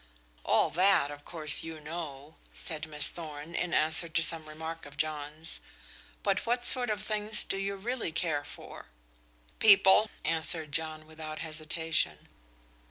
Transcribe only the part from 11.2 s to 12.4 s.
hesitation.